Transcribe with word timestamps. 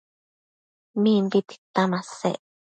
Mimbi 1.01 1.39
tita 1.47 1.81
masec 1.91 2.39